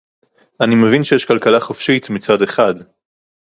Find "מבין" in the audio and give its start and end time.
0.75-1.03